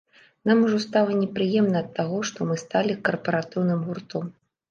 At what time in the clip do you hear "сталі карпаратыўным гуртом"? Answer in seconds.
2.63-4.25